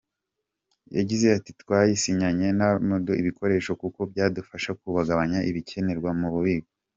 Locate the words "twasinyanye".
1.61-2.47